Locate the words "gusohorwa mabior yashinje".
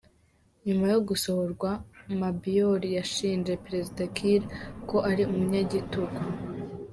1.07-3.53